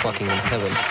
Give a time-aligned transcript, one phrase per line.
[0.00, 0.87] fucking in heaven.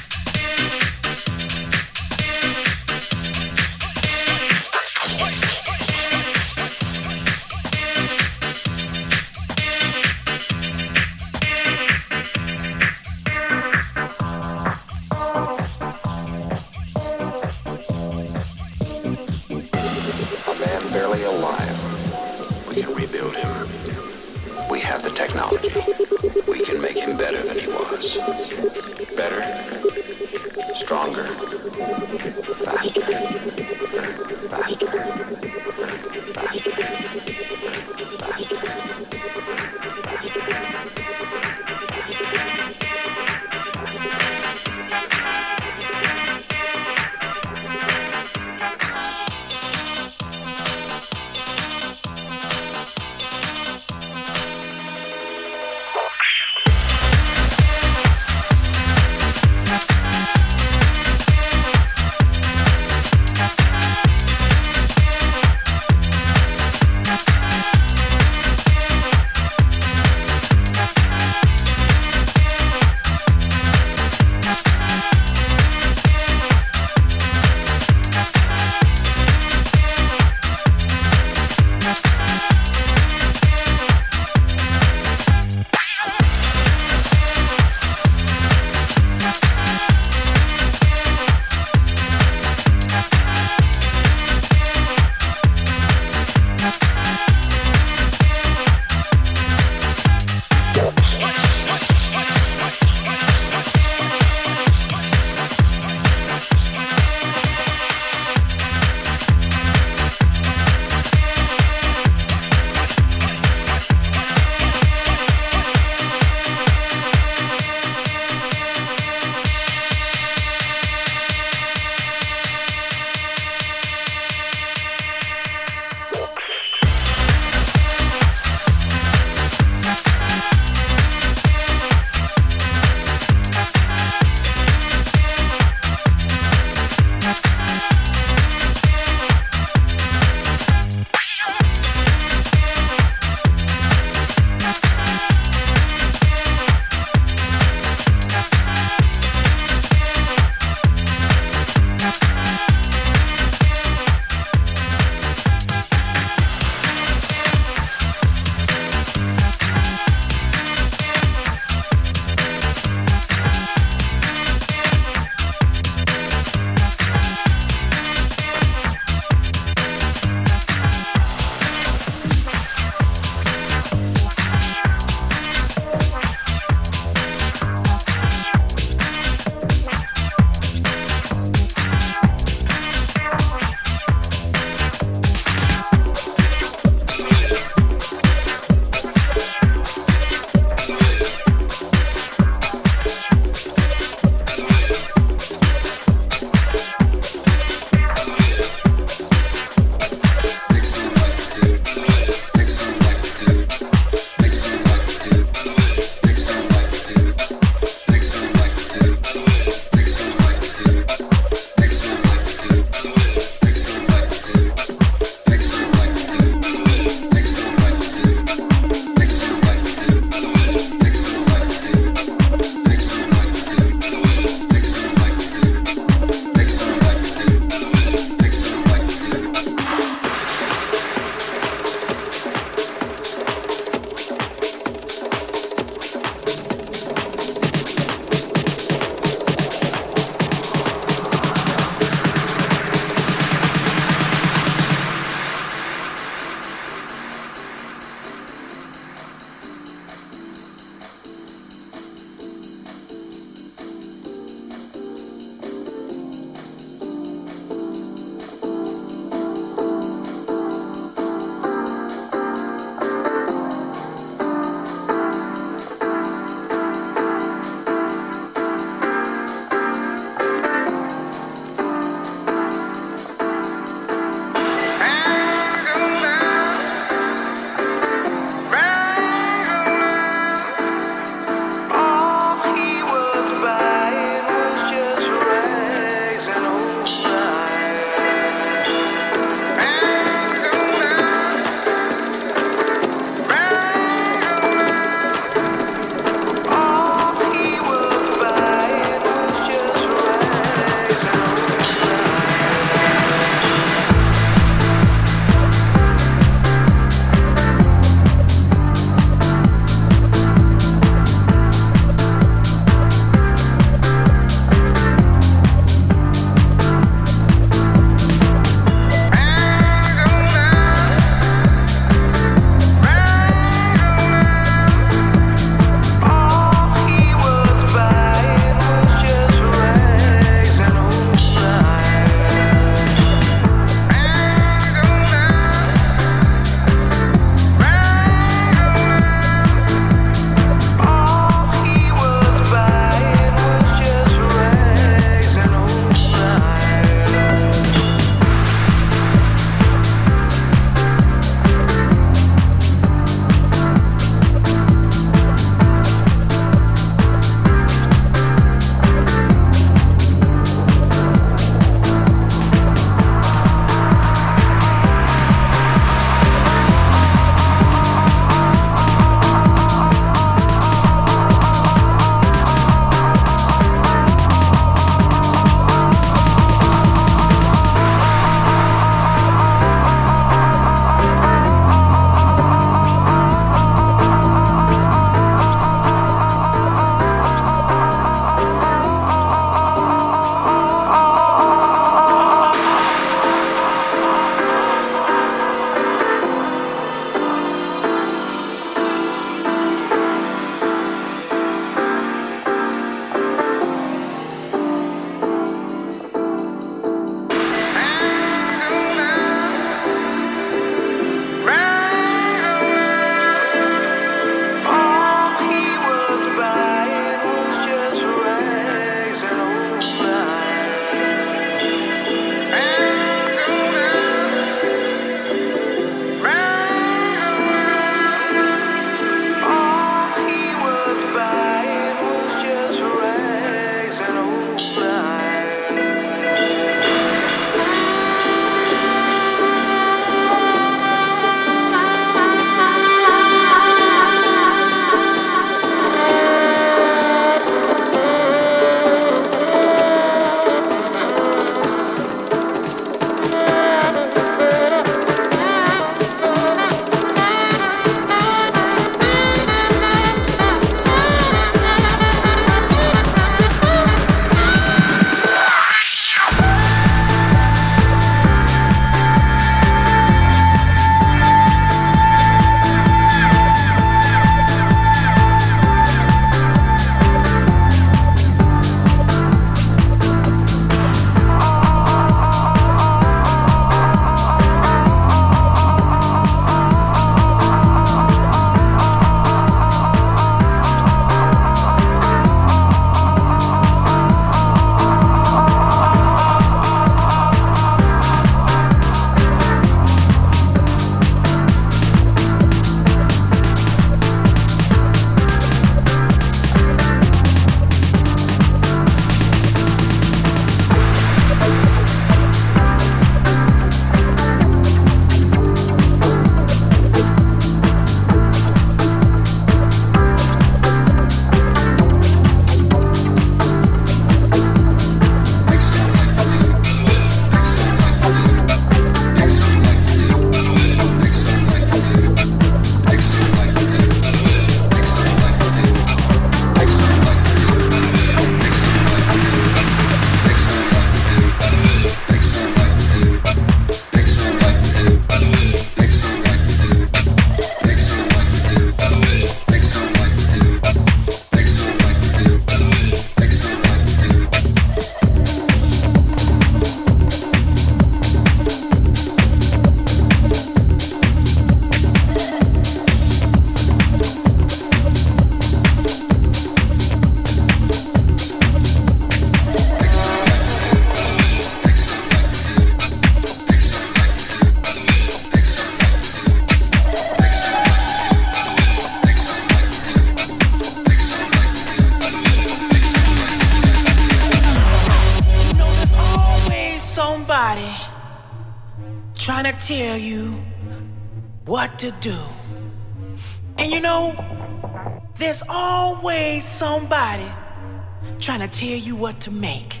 [599.24, 600.00] What to make.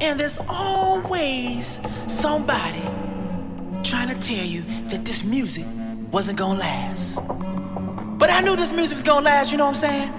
[0.00, 2.82] And there's always somebody
[3.84, 5.64] trying to tell you that this music
[6.10, 7.20] wasn't gonna last.
[8.18, 10.12] But I knew this music was gonna last, you know what I'm saying?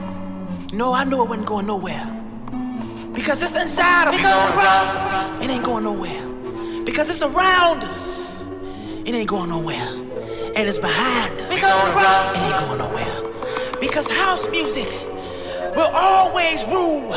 [0.71, 2.05] No, I knew it wasn't going nowhere.
[3.13, 5.43] Because it's inside of me.
[5.43, 6.23] It ain't going nowhere.
[6.85, 8.47] Because it's around us.
[9.05, 9.89] It ain't going nowhere.
[10.55, 11.51] And it's behind us.
[11.51, 11.61] It
[12.47, 13.77] ain't going nowhere.
[13.81, 14.87] Because house music
[15.75, 17.13] will always rule.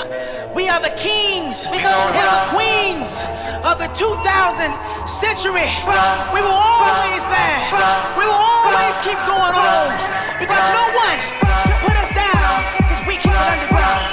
[0.54, 1.66] We are the kings.
[1.66, 3.24] And the queens
[3.62, 4.72] of the 2000
[5.06, 5.70] century.
[6.34, 8.18] We will always last.
[8.18, 9.88] We will always keep going on.
[10.38, 11.40] Because no one
[13.80, 14.09] what's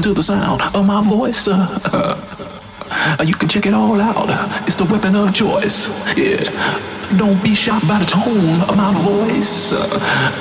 [0.00, 1.48] listen to the sound of my voice.
[1.48, 4.28] Uh, you can check it all out.
[4.66, 5.88] It's the weapon of choice.
[6.16, 6.50] Yeah.
[7.16, 9.72] Don't be shocked by the tone of my voice.
[9.72, 9.78] Uh,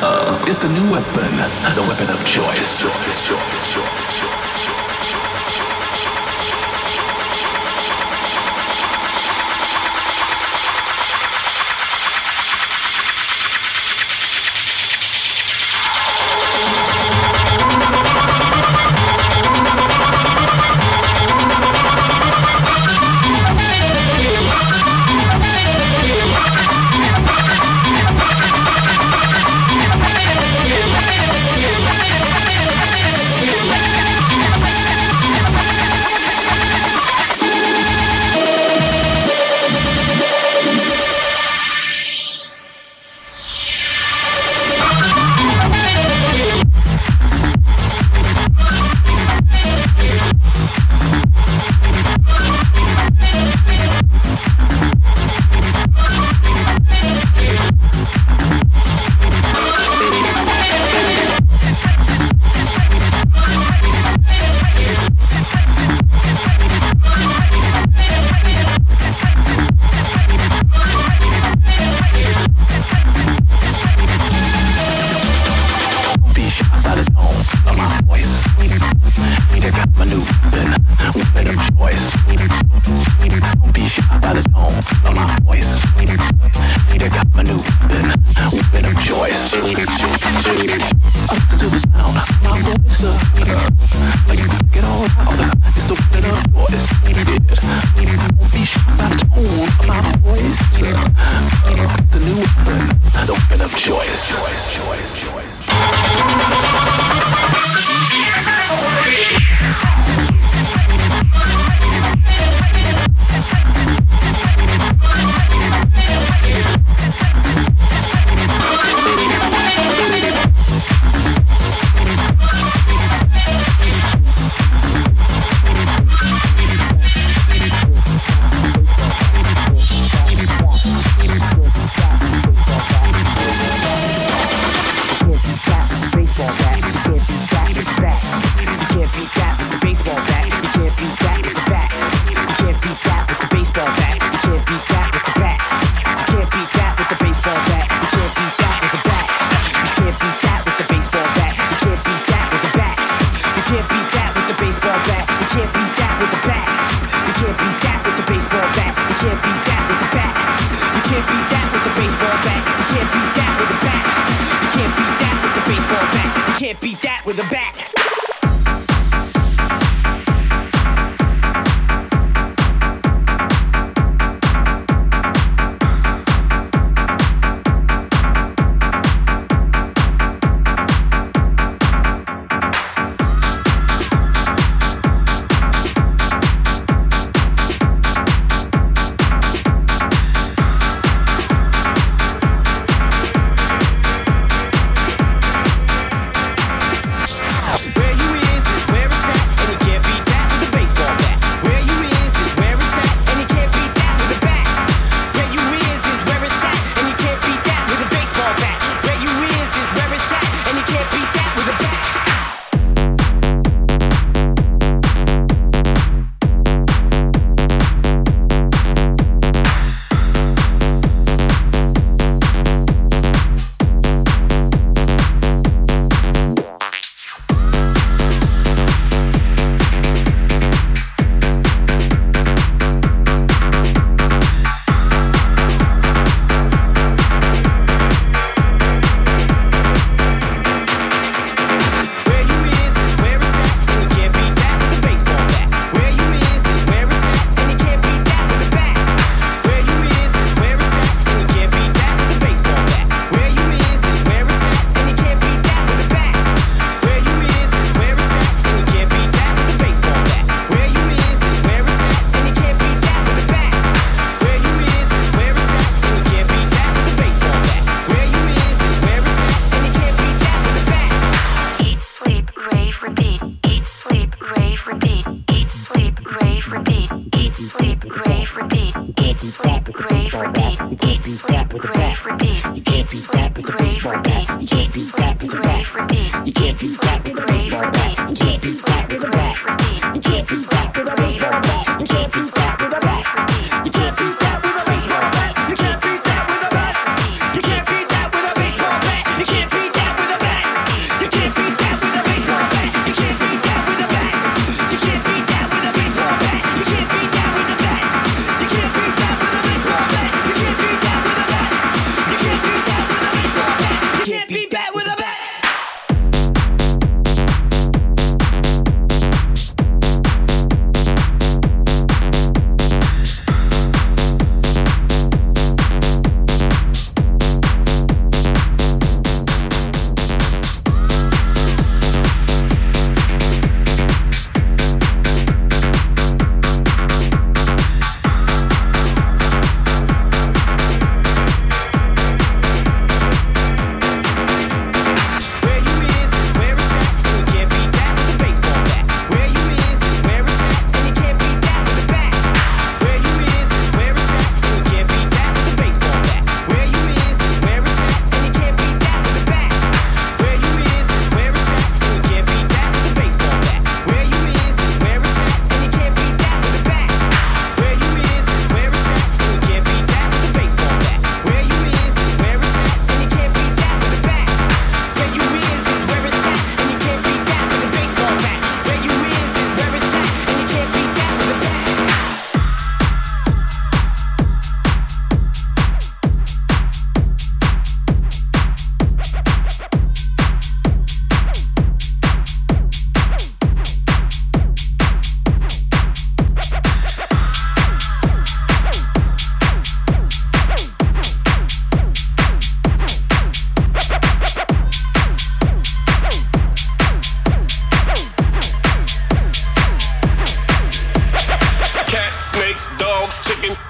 [0.02, 1.32] uh it's the new weapon,
[1.76, 2.82] the weapon of choice.
[2.82, 3.99] choice, choice, choice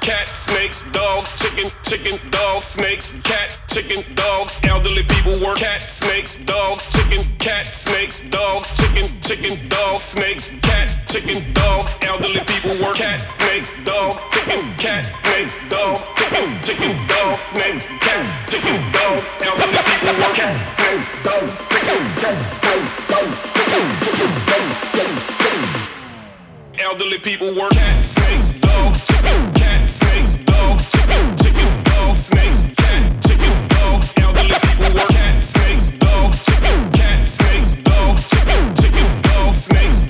[0.09, 6.37] cat, snakes, dogs, chicken, chicken, dogs, snakes, cat, chicken, dogs, elderly people work, cat, snakes,
[6.45, 12.95] dogs, chicken, cat, snakes, dogs, chicken, chicken, dogs, snakes, cat, chicken, dogs, elderly people work,
[12.95, 19.81] cat, snake, dog, chicken, cat, snake, dog, chicken, chicken, dog, snake, cat, chicken, dog, elderly
[19.89, 25.08] people work, cat, snake, dog, chicken, cat, snake, dog, chicken, chicken, dog,
[26.79, 27.71] elderly people work.
[27.71, 34.55] Cat, snakes, dogs, chicken, cat, snakes, dogs, chicken, chicken, dogs, snakes, cat, chicken, dogs, elderly
[34.61, 35.09] people work.
[35.09, 40.08] Cat, snakes, dogs, chicken, cat, snakes, dogs, chicken, chicken, dogs, snakes.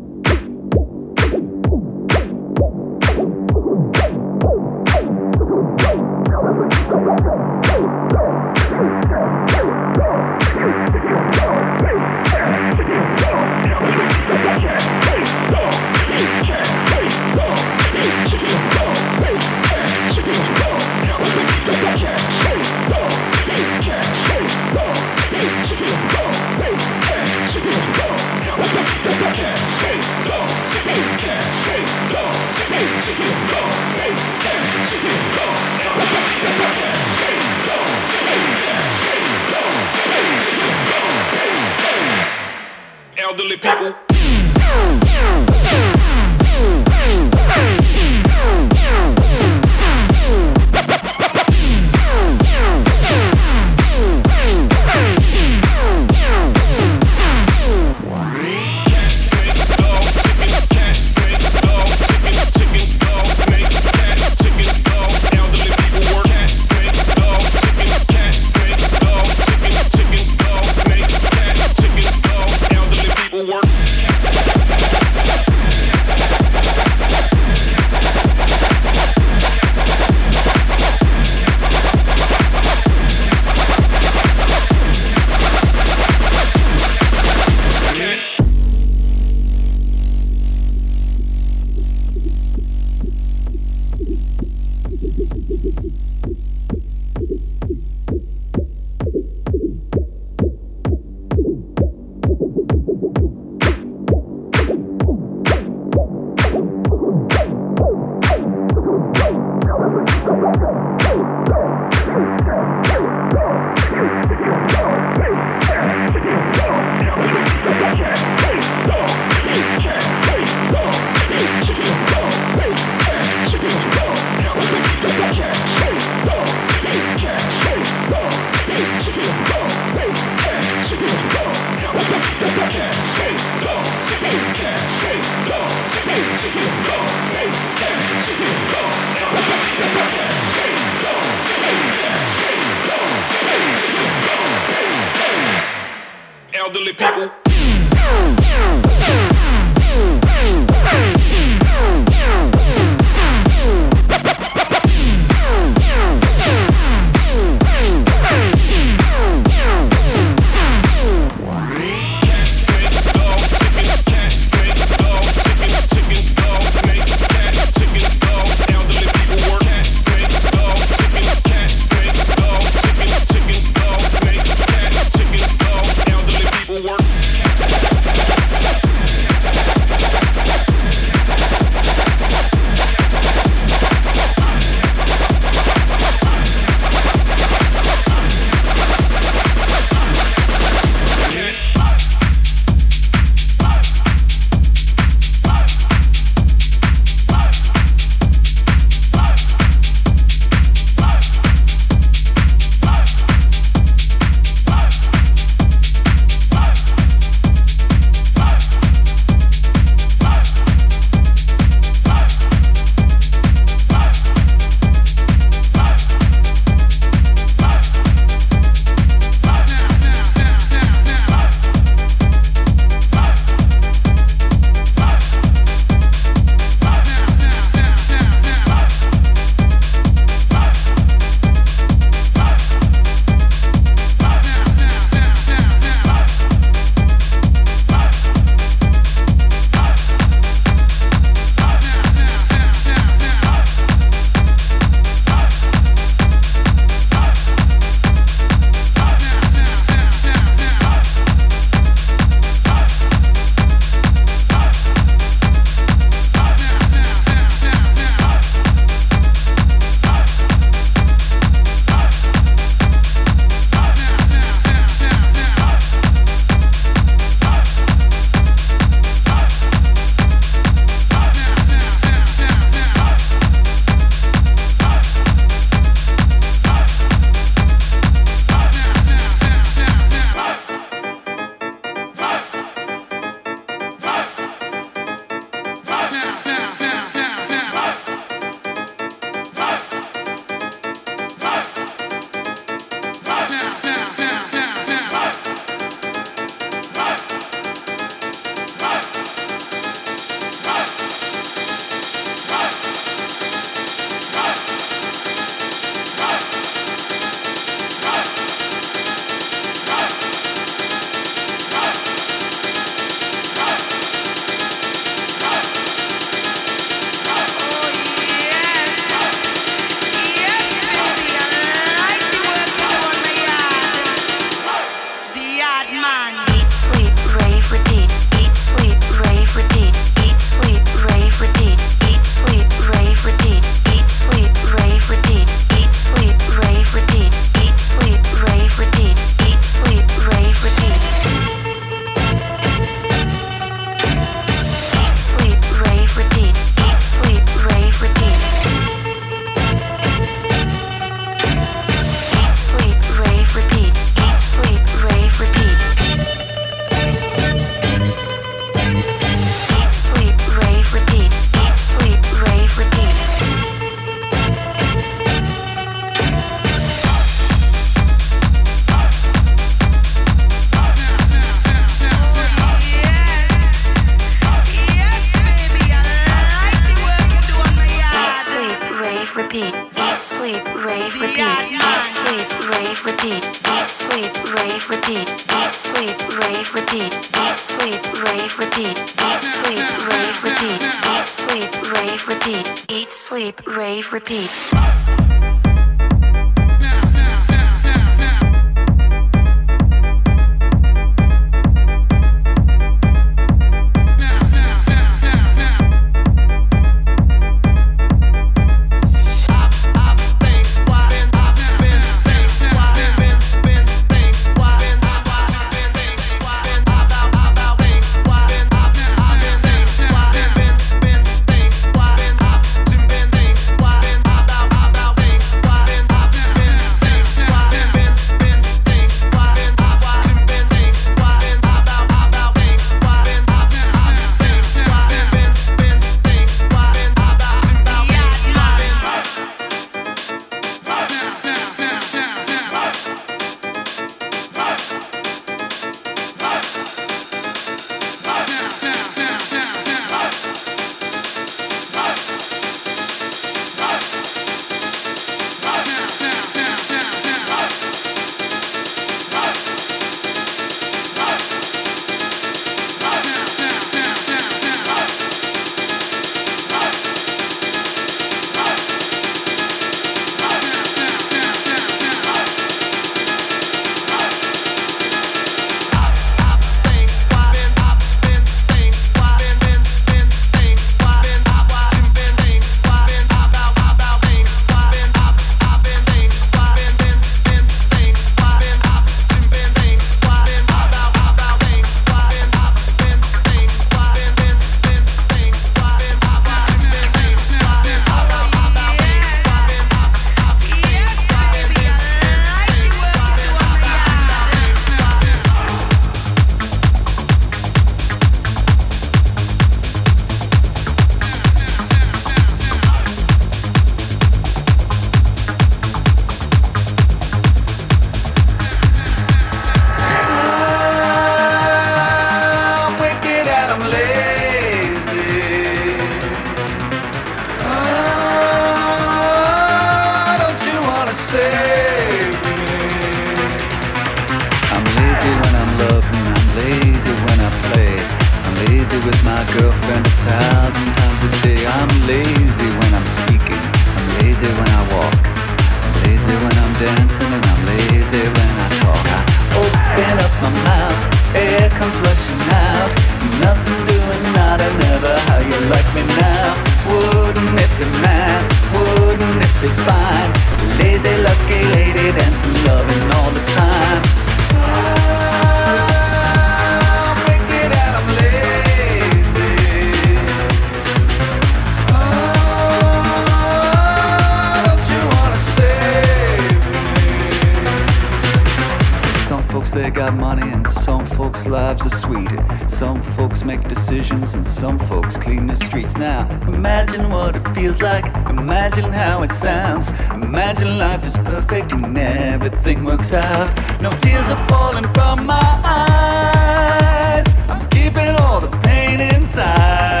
[580.05, 582.31] got money and some folks' lives are sweet.
[582.67, 585.95] Some folks make decisions and some folks clean the streets.
[585.95, 588.07] Now, imagine what it feels like.
[588.27, 589.91] Imagine how it sounds.
[590.09, 593.49] Imagine life is perfect and everything works out.
[593.79, 597.25] No tears are falling from my eyes.
[597.47, 600.00] I'm keeping all the pain inside.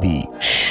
[0.00, 0.65] Beach.